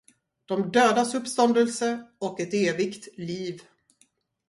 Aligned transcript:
de 0.45 0.71
dödas 0.71 1.15
uppståndelse 1.15 2.07
och 2.19 2.39
ett 2.39 2.53
evigt 2.53 3.07
liv. 3.17 3.59